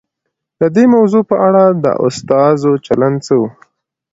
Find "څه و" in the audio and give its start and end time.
3.25-3.41